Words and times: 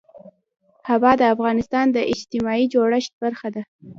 هوا 0.89 1.11
د 1.19 1.23
افغانستان 1.35 1.85
د 1.91 1.97
اجتماعي 2.13 2.65
جوړښت 2.73 3.11
برخه 3.23 3.47
ده. 3.55 3.63